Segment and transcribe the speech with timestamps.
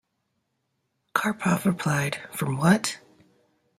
[1.13, 2.97] Karpov replied From what?